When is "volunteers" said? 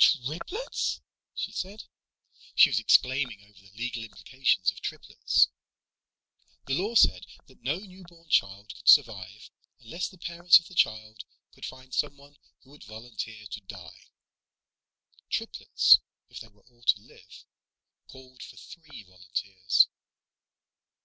19.02-19.88